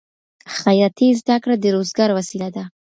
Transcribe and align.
خیاطۍ 0.61 1.07
زده 1.21 1.35
کړه 1.43 1.55
د 1.59 1.65
روزګار 1.75 2.09
وسیله 2.17 2.49
ده. 2.55 2.63